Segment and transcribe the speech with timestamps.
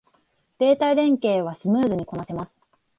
[0.57, 2.59] データ連携はスムーズにこなせます